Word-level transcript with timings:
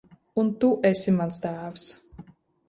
Un 0.43 0.47
tu 0.63 0.69
esi 0.91 1.13
mans 1.19 1.39
tēvs. 1.45 1.87